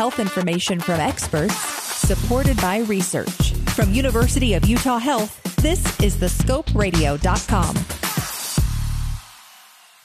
[0.00, 1.54] health information from experts,
[2.08, 3.52] supported by research.
[3.76, 7.76] From University of Utah Health, this is thescoperadio.com.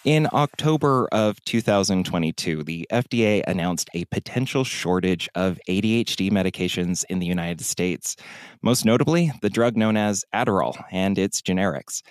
[0.03, 7.25] In October of 2022, the FDA announced a potential shortage of ADHD medications in the
[7.25, 8.17] United States,
[8.61, 12.01] most notably the drug known as Adderall and its generics.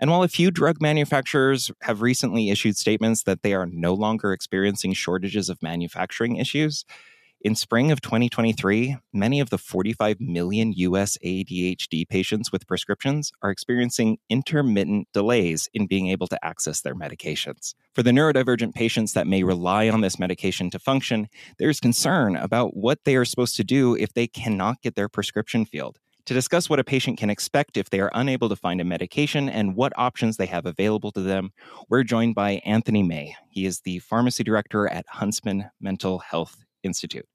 [0.00, 4.32] And while a few drug manufacturers have recently issued statements that they are no longer
[4.32, 6.84] experiencing shortages of manufacturing issues,
[7.40, 13.50] in spring of 2023, many of the 45 million US ADHD patients with prescriptions are
[13.50, 17.74] experiencing intermittent delays in being able to access their medications.
[17.94, 22.76] For the neurodivergent patients that may rely on this medication to function, there's concern about
[22.76, 25.98] what they are supposed to do if they cannot get their prescription filled.
[26.26, 29.48] To discuss what a patient can expect if they are unable to find a medication
[29.48, 31.52] and what options they have available to them,
[31.88, 33.34] we're joined by Anthony May.
[33.48, 37.26] He is the pharmacy director at Huntsman Mental Health Institute.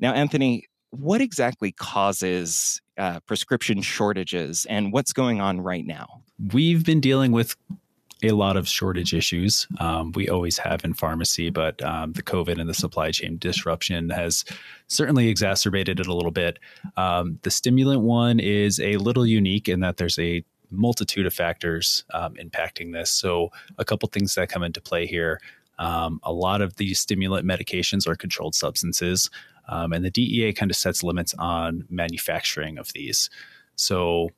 [0.00, 6.22] Now, Anthony, what exactly causes uh, prescription shortages and what's going on right now?
[6.52, 7.56] We've been dealing with
[8.22, 9.66] a lot of shortage issues.
[9.78, 14.10] Um, we always have in pharmacy, but um, the COVID and the supply chain disruption
[14.10, 14.44] has
[14.86, 16.58] certainly exacerbated it a little bit.
[16.96, 22.04] Um, the stimulant one is a little unique in that there's a multitude of factors
[22.14, 23.10] um, impacting this.
[23.10, 25.40] So, a couple things that come into play here.
[25.82, 29.28] Um, a lot of these stimulant medications are controlled substances,
[29.68, 33.28] um, and the DEA kind of sets limits on manufacturing of these.
[33.74, 34.30] So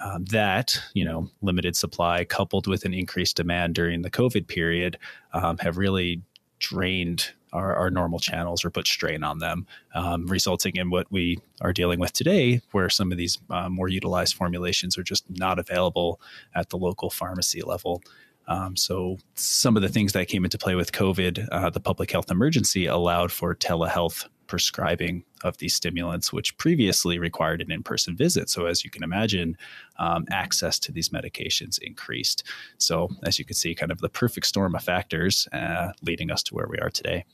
[0.00, 4.98] um, that you know limited supply coupled with an increased demand during the COVID period
[5.34, 6.22] um, have really
[6.58, 11.38] drained our, our, normal channels or put strain on them, um, resulting in what we
[11.60, 15.58] are dealing with today, where some of these uh, more utilized formulations are just not
[15.58, 16.18] available
[16.54, 18.02] at the local pharmacy level.
[18.48, 22.10] Um, so some of the things that came into play with COVID, uh, the public
[22.10, 28.16] health emergency allowed for telehealth prescribing of these stimulants, which previously required an in person
[28.16, 28.48] visit.
[28.48, 29.56] So, as you can imagine,
[29.98, 32.44] um, access to these medications increased.
[32.78, 36.42] So, as you can see, kind of the perfect storm of factors uh, leading us
[36.44, 37.24] to where we are today.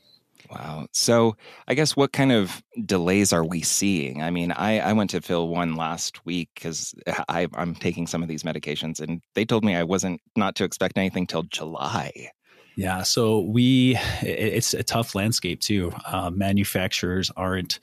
[0.49, 0.87] Wow.
[0.91, 1.35] So
[1.67, 4.21] I guess what kind of delays are we seeing?
[4.21, 6.93] I mean, I, I went to fill one last week because
[7.29, 10.97] I'm taking some of these medications, and they told me I wasn't not to expect
[10.97, 12.29] anything till July.
[12.75, 13.03] Yeah.
[13.03, 15.93] So we, it's a tough landscape too.
[16.05, 17.79] Uh, manufacturers aren't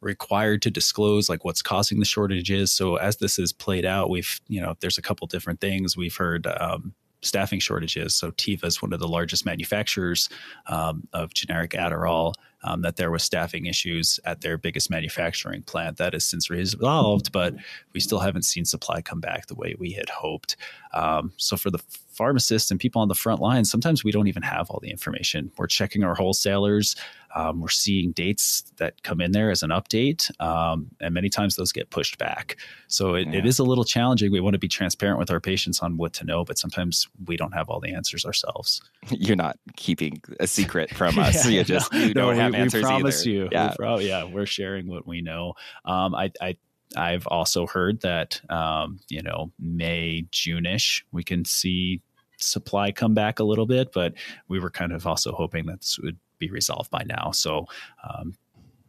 [0.00, 2.72] required to disclose like what's causing the shortages.
[2.72, 6.16] So as this is played out, we've, you know, there's a couple different things we've
[6.16, 6.46] heard.
[6.46, 8.14] Um, staffing shortages.
[8.14, 10.28] So Teva is one of the largest manufacturers
[10.66, 12.34] um, of generic Adderall.
[12.62, 15.96] Um, that there was staffing issues at their biggest manufacturing plant.
[15.96, 17.54] That has since resolved, but
[17.94, 20.56] we still haven't seen supply come back the way we had hoped.
[20.92, 21.78] Um, so for the
[22.10, 25.50] pharmacists and people on the front lines, sometimes we don't even have all the information.
[25.56, 26.96] We're checking our wholesalers.
[27.34, 31.56] Um, we're seeing dates that come in there as an update, um, and many times
[31.56, 32.56] those get pushed back.
[32.88, 33.38] So it, yeah.
[33.38, 34.32] it is a little challenging.
[34.32, 37.36] We want to be transparent with our patients on what to know, but sometimes we
[37.36, 38.82] don't have all the answers ourselves.
[39.10, 41.44] You're not keeping a secret from us.
[41.44, 43.36] yeah, you just you no, don't no, have we, answers we promise either.
[43.36, 43.48] you.
[43.52, 45.54] Yeah, we pro- yeah, we're sharing what we know.
[45.84, 46.56] Um, I, I
[46.96, 52.02] I've also heard that um, you know May June-ish we can see
[52.42, 54.14] supply come back a little bit, but
[54.48, 57.30] we were kind of also hoping that this would be resolved by now.
[57.30, 57.66] So
[58.02, 58.34] um,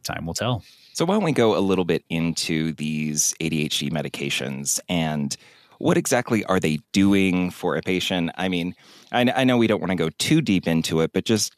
[0.02, 0.64] time will tell.
[0.94, 5.36] So why don't we go a little bit into these ADHD medications and
[5.78, 8.30] what exactly are they doing for a patient?
[8.36, 8.74] I mean,
[9.10, 11.56] I, I know we don't want to go too deep into it, but just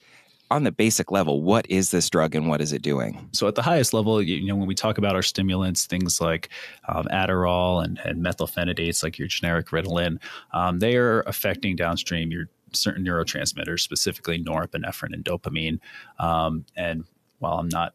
[0.50, 3.28] on the basic level, what is this drug and what is it doing?
[3.32, 6.48] So, at the highest level, you know, when we talk about our stimulants, things like
[6.88, 10.18] um, Adderall and, and methylphenidates, like your generic Ritalin,
[10.52, 15.78] um, they are affecting downstream your certain neurotransmitters, specifically norepinephrine and dopamine.
[16.18, 17.04] Um, and
[17.38, 17.94] while I'm not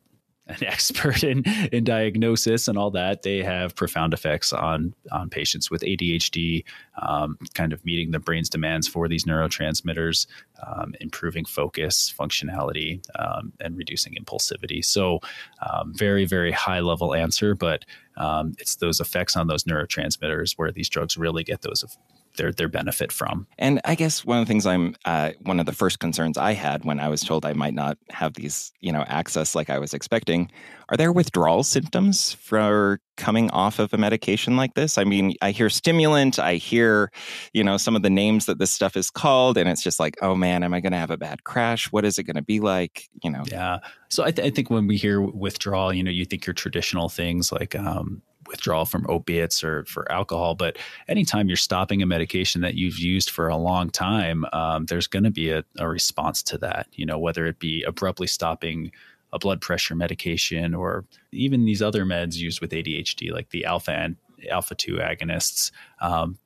[0.49, 3.21] an expert in in diagnosis and all that.
[3.21, 6.65] They have profound effects on on patients with ADHD,
[7.01, 10.27] um, kind of meeting the brain's demands for these neurotransmitters,
[10.65, 14.83] um, improving focus, functionality, um, and reducing impulsivity.
[14.83, 15.19] So,
[15.61, 17.85] um, very very high level answer, but
[18.17, 21.85] um, it's those effects on those neurotransmitters where these drugs really get those
[22.37, 23.47] their their benefit from.
[23.57, 26.53] And I guess one of the things I'm uh, one of the first concerns I
[26.53, 29.79] had when I was told I might not have these you know access like I
[29.79, 30.51] was expecting
[30.89, 34.97] are there withdrawal symptoms for coming off of a medication like this?
[34.97, 37.11] I mean, I hear stimulant, I hear,
[37.53, 40.17] you know, some of the names that this stuff is called, and it's just like,
[40.23, 41.91] oh man, am I going to have a bad crash?
[41.91, 43.07] What is it going to be like?
[43.23, 43.43] You know?
[43.45, 43.79] Yeah.
[44.09, 47.07] So I, th- I, think when we hear withdrawal, you know, you think your traditional
[47.07, 50.55] things like um, withdrawal from opiates or for alcohol.
[50.55, 55.07] But anytime you're stopping a medication that you've used for a long time, um, there's
[55.07, 56.87] going to be a, a, response to that.
[56.93, 58.91] You know, whether it be abruptly stopping
[59.31, 63.91] a blood pressure medication or even these other meds used with ADHD, like the alpha
[63.91, 64.15] and
[64.49, 65.71] alpha 2 agonists.
[66.01, 66.37] Um,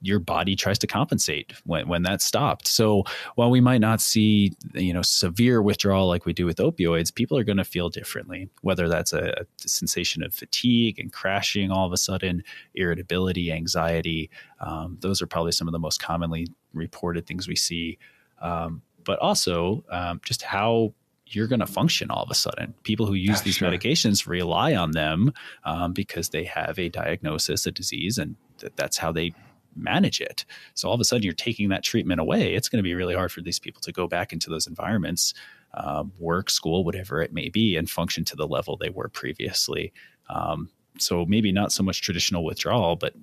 [0.00, 2.68] your body tries to compensate when, when that stopped.
[2.68, 3.04] So
[3.34, 7.38] while we might not see you know severe withdrawal like we do with opioids, people
[7.38, 8.48] are going to feel differently.
[8.62, 12.42] Whether that's a, a, sensation of fatigue and crashing all of a sudden,
[12.74, 14.30] irritability, anxiety,
[14.60, 17.98] um, those are probably some of the most commonly reported things we see.
[18.40, 20.94] Um, but also um, just how
[21.26, 22.74] you're going to function all of a sudden.
[22.82, 23.70] People who use these sure.
[23.70, 25.32] medications rely on them
[25.64, 29.32] um, because they have a diagnosis, a disease, and th- that's how they
[29.76, 30.44] manage it.
[30.74, 32.54] So all of a sudden, you're taking that treatment away.
[32.54, 35.34] It's going to be really hard for these people to go back into those environments,
[35.74, 39.92] um, work, school, whatever it may be, and function to the level they were previously.
[40.28, 43.14] Um, so maybe not so much traditional withdrawal, but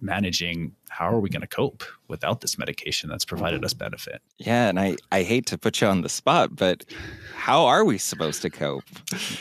[0.00, 4.68] managing how are we going to cope without this medication that's provided us benefit yeah
[4.68, 6.84] and i i hate to put you on the spot but
[7.34, 8.84] how are we supposed to cope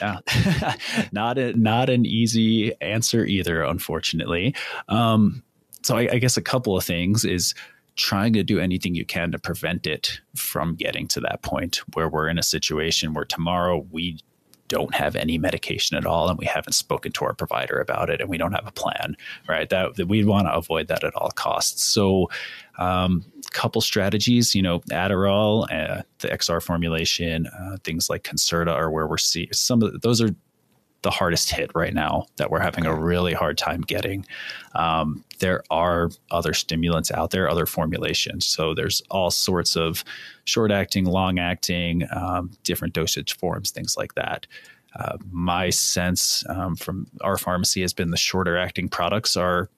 [0.02, 0.18] yeah
[1.12, 4.54] not a, not an easy answer either unfortunately
[4.90, 5.44] um,
[5.88, 7.54] so I, I guess a couple of things is
[7.96, 12.10] trying to do anything you can to prevent it from getting to that point where
[12.10, 14.20] we're in a situation where tomorrow we
[14.68, 18.20] don't have any medication at all and we haven't spoken to our provider about it
[18.20, 19.16] and we don't have a plan
[19.48, 19.70] right?
[19.70, 21.84] That, that we want to avoid that at all costs.
[21.84, 22.30] So
[22.78, 28.92] um, couple strategies you know adderall uh, the xr formulation uh, things like concerta are
[28.92, 30.30] where we're seeing some of those are
[31.04, 34.26] the hardest hit right now that we're having a really hard time getting.
[34.76, 38.46] Um, there are other stimulants out there, other formulations.
[38.46, 40.04] So there's all sorts of
[40.46, 44.48] short acting, long acting, um, different dosage forms, things like that.
[44.96, 49.70] Uh, my sense um, from our pharmacy has been the shorter acting products are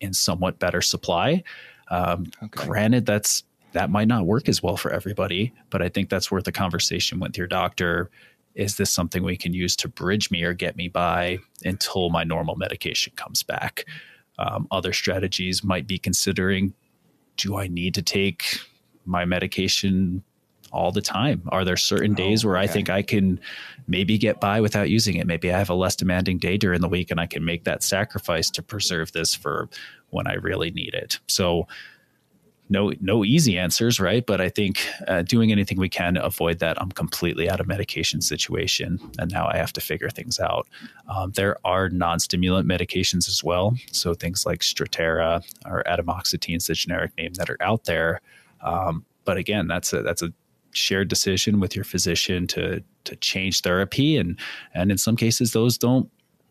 [0.00, 1.42] in somewhat better supply.
[1.88, 2.66] Um, okay.
[2.66, 6.46] Granted, that's that might not work as well for everybody, but I think that's worth
[6.46, 8.10] a conversation with your doctor
[8.54, 12.24] is this something we can use to bridge me or get me by until my
[12.24, 13.84] normal medication comes back?
[14.38, 16.74] Um, other strategies might be considering
[17.36, 18.60] do I need to take
[19.04, 20.22] my medication
[20.72, 21.42] all the time?
[21.48, 22.64] Are there certain oh, days where okay.
[22.64, 23.40] I think I can
[23.86, 25.26] maybe get by without using it?
[25.26, 27.82] Maybe I have a less demanding day during the week and I can make that
[27.82, 29.68] sacrifice to preserve this for
[30.10, 31.20] when I really need it.
[31.28, 31.66] So,
[32.68, 34.24] no no easy answers, right?
[34.24, 36.80] But I think uh, doing anything we can to avoid that.
[36.80, 40.68] I'm completely out of medication situation, and now I have to figure things out.
[41.08, 46.74] Um, there are non-stimulant medications as well, so things like Strattera or atomoxetine is the
[46.74, 48.20] generic name that are out there.
[48.62, 50.32] Um, but again, that's a that's a
[50.72, 54.38] shared decision with your physician to to change therapy, and
[54.72, 56.10] and in some cases those don't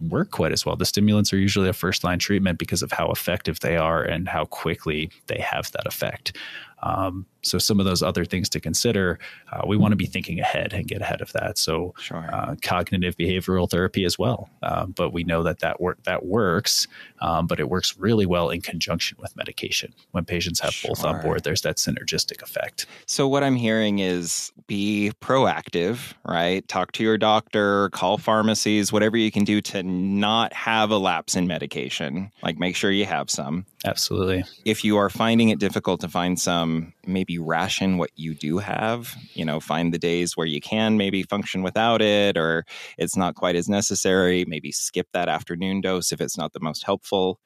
[0.10, 0.76] work quite as well.
[0.76, 4.28] The stimulants are usually a first line treatment because of how effective they are and
[4.28, 6.38] how quickly they have that effect.
[6.82, 9.20] Um, so some of those other things to consider,
[9.52, 11.58] uh, we want to be thinking ahead and get ahead of that.
[11.58, 12.30] So sure.
[12.34, 16.88] uh, cognitive behavioral therapy as well, um, but we know that that work that works,
[17.22, 19.94] um, but it works really well in conjunction with medication.
[20.12, 20.90] When patients have sure.
[20.90, 22.86] both on board, there's that synergistic effect.
[23.06, 26.68] So what I'm hearing is be proactive, right?
[26.68, 31.36] Talk to your doctor, call pharmacies, whatever you can do to not have a lapse
[31.36, 32.32] in medication.
[32.42, 33.66] Like make sure you have some.
[33.86, 34.44] Absolutely.
[34.66, 39.16] If you are finding it difficult to find some, maybe ration what you do have.
[39.34, 42.66] You know, find the days where you can maybe function without it or
[42.98, 44.46] it's not quite as necessary.
[44.48, 47.40] Maybe skip that afternoon dose if it's not the most helpful.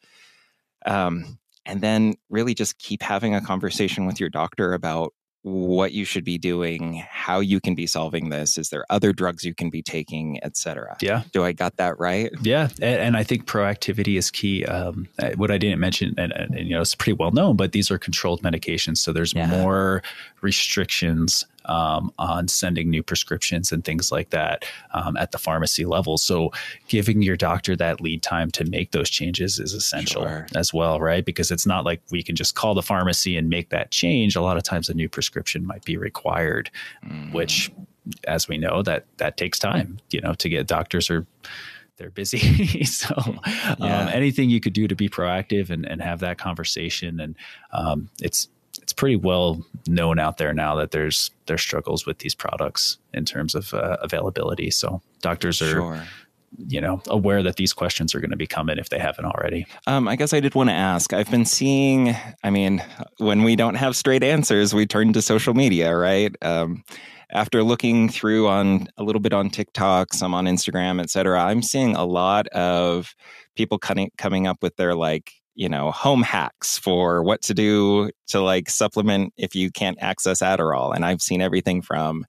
[0.85, 5.13] Um, and then really just keep having a conversation with your doctor about
[5.43, 8.57] what you should be doing, how you can be solving this.
[8.57, 10.97] Is there other drugs you can be taking, etc.
[11.01, 11.23] Yeah.
[11.31, 12.31] Do I got that right?
[12.41, 14.65] Yeah, and, and I think proactivity is key.
[14.65, 17.55] Um, uh, what I didn't mention, and, and, and, you know, it's pretty well known,
[17.55, 19.47] but these are controlled medications, so there's yeah.
[19.47, 20.03] more
[20.41, 26.17] restrictions um, on sending new prescriptions and things like that um, at the pharmacy level.
[26.17, 26.51] So,
[26.87, 30.47] giving your doctor that lead time to make those changes is essential sure.
[30.55, 31.23] as well, right?
[31.23, 34.35] Because it's not like we can just call the pharmacy and make that change.
[34.35, 36.71] A lot of times, a new prescription might be required,
[37.05, 37.31] mm.
[37.33, 37.71] which,
[38.25, 39.99] as we know, that that takes time.
[40.09, 41.25] You know, to get doctors are
[41.97, 42.83] they're busy.
[42.83, 43.39] so um,
[43.79, 44.01] yeah.
[44.01, 47.19] um, anything you could do to be proactive and, and have that conversation.
[47.19, 47.35] And
[47.73, 52.35] um, it's it's pretty well known out there now that there's there's struggles with these
[52.35, 54.71] products in terms of uh, availability.
[54.71, 55.71] So doctors are.
[55.71, 56.03] Sure.
[56.65, 59.67] You know, aware that these questions are going to be coming if they haven't already.
[59.85, 61.11] Um, I guess I did want to ask.
[61.11, 62.15] I've been seeing.
[62.41, 62.81] I mean,
[63.17, 66.33] when we don't have straight answers, we turn to social media, right?
[66.41, 66.85] Um,
[67.31, 71.61] after looking through on a little bit on TikTok, some on Instagram, et cetera, I'm
[71.61, 73.13] seeing a lot of
[73.55, 78.11] people cutting, coming up with their like you know, home hacks for what to do
[78.27, 80.95] to like supplement if you can't access Adderall.
[80.95, 82.25] And I've seen everything from,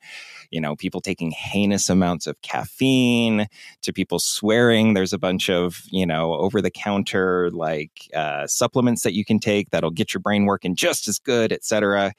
[0.50, 3.46] you know, people taking heinous amounts of caffeine
[3.82, 9.02] to people swearing there's a bunch of, you know, over the counter like uh, supplements
[9.02, 12.14] that you can take that'll get your brain working just as good, et cetera.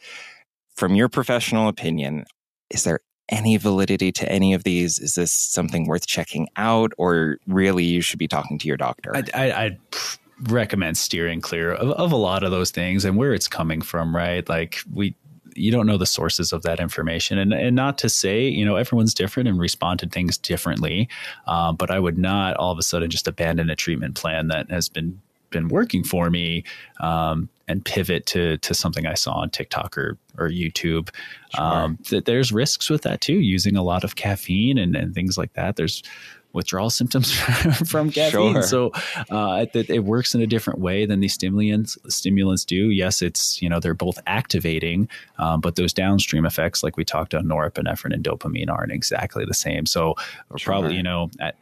[0.75, 2.25] From your professional opinion,
[2.69, 2.99] is there
[3.29, 4.99] any validity to any of these?
[4.99, 9.15] Is this something worth checking out, or really you should be talking to your doctor?
[9.15, 9.79] I, I, I'd
[10.43, 14.15] recommend steering clear of, of a lot of those things and where it's coming from,
[14.15, 14.47] right?
[14.47, 15.15] Like we
[15.55, 18.75] you don't know the sources of that information and, and not to say you know
[18.75, 21.09] everyone's different and respond to things differently
[21.47, 24.69] um, but i would not all of a sudden just abandon a treatment plan that
[24.69, 25.19] has been
[25.49, 26.63] been working for me
[26.99, 31.09] um, and pivot to to something I saw on TikTok or or YouTube.
[31.55, 31.63] Sure.
[31.63, 35.37] Um, th- there's risks with that too, using a lot of caffeine and, and things
[35.37, 35.75] like that.
[35.75, 36.03] There's
[36.53, 37.31] withdrawal symptoms
[37.89, 38.53] from caffeine.
[38.53, 38.61] Sure.
[38.63, 38.91] So
[39.29, 42.89] uh, it, it, works in a different way than these stimulants stimulants do.
[42.89, 47.33] Yes, it's you know they're both activating, um, but those downstream effects, like we talked
[47.35, 49.85] on norepinephrine and dopamine, aren't exactly the same.
[49.85, 50.15] So
[50.57, 50.73] sure.
[50.73, 51.55] probably you know at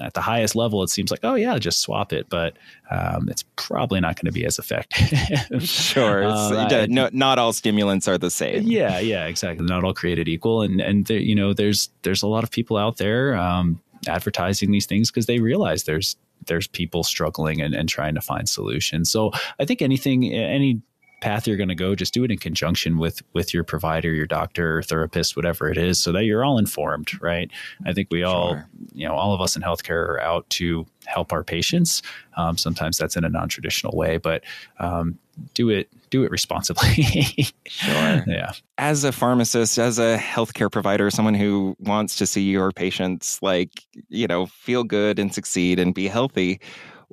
[0.00, 2.56] at the highest level, it seems like, oh yeah, just swap it, but
[2.90, 5.62] um, it's probably not going to be as effective.
[5.68, 8.62] sure, uh, I, no, not all stimulants are the same.
[8.62, 9.66] Yeah, yeah, exactly.
[9.66, 12.76] Not all created equal, and and there, you know, there's there's a lot of people
[12.76, 16.16] out there um, advertising these things because they realize there's
[16.46, 19.10] there's people struggling and, and trying to find solutions.
[19.10, 20.80] So I think anything, any
[21.20, 24.26] path you're going to go, just do it in conjunction with with your provider, your
[24.26, 27.50] doctor, therapist, whatever it is, so that you're all informed, right?
[27.86, 28.60] I think we all,
[28.92, 32.02] you know, all of us in healthcare are out to help our patients.
[32.36, 34.44] Um, sometimes that's in a non-traditional way, but
[34.78, 35.18] um,
[35.54, 36.88] do it do it responsibly.
[37.66, 38.24] sure.
[38.26, 38.52] Yeah.
[38.78, 43.86] As a pharmacist, as a healthcare provider, someone who wants to see your patients like,
[44.08, 46.60] you know, feel good and succeed and be healthy,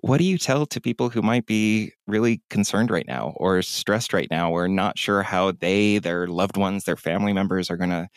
[0.02, 4.14] what do you tell to people who might be really concerned right now or stressed
[4.14, 7.90] right now or not sure how they, their loved ones, their family members are going
[7.90, 8.08] to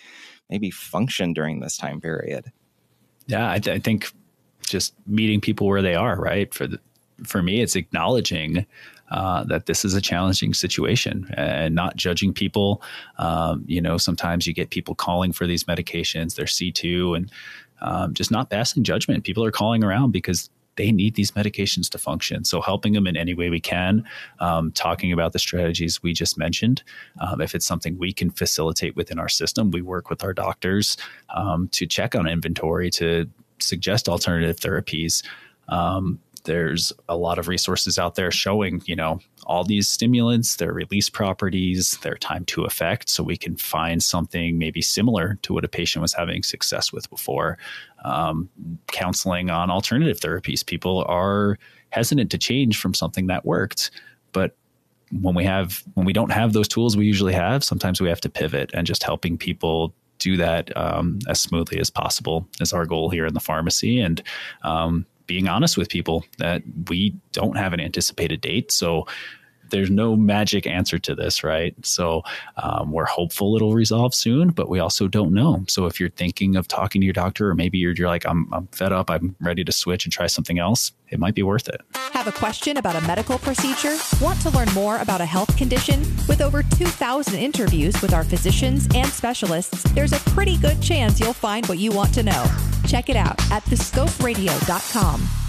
[0.50, 2.52] maybe function during this time period?
[3.26, 4.12] Yeah, I, I, think
[4.60, 6.52] just meeting people where they are, right?
[6.52, 6.80] For the,
[7.24, 8.66] for me, it's acknowledging
[9.10, 12.82] uh, that this is a challenging situation and not judging people.
[13.18, 17.32] Um, you know, sometimes you get people calling for these medications, they're C2, and
[17.80, 19.24] um, just not passing judgment.
[19.24, 22.42] People are calling around because they need these medications to function.
[22.42, 24.02] So helping them in any way we can,
[24.38, 26.82] um, talking about the strategies we just mentioned.
[27.20, 30.96] Um, if it's something we can facilitate within our system, we work with our doctors
[31.36, 35.22] um, to check on inventory to suggest alternative therapies.
[35.68, 40.72] Um, there's a lot of resources out there showing, you know, all these stimulants, their
[40.72, 45.64] release properties, their time to effect, so we can find something maybe similar to what
[45.64, 47.58] a patient was having success with before.
[48.04, 48.48] Um,
[48.86, 50.64] counseling on alternative therapies.
[50.64, 51.58] People are
[51.90, 53.90] hesitant to change from something that worked,
[54.32, 54.56] but
[55.20, 58.20] when we have when we don't have those tools we usually have, sometimes we have
[58.20, 62.86] to pivot and just helping people do that um, as smoothly as possible is our
[62.86, 64.00] goal here in the pharmacy.
[64.00, 64.22] And
[64.62, 68.72] um, being honest with people that we don't have an anticipated date.
[68.72, 69.06] So
[69.70, 71.74] there's no magic answer to this, right?
[71.84, 72.22] So
[72.56, 75.64] um, we're hopeful it'll resolve soon, but we also don't know.
[75.68, 78.52] So if you're thinking of talking to your doctor, or maybe you're, you're like, I'm,
[78.52, 81.68] I'm fed up, I'm ready to switch and try something else, it might be worth
[81.68, 81.80] it.
[82.12, 83.96] Have a question about a medical procedure?
[84.20, 86.00] Want to learn more about a health condition?
[86.28, 91.32] With over 2,000 interviews with our physicians and specialists, there's a pretty good chance you'll
[91.32, 92.44] find what you want to know.
[92.86, 95.39] Check it out at thescoperadio.com.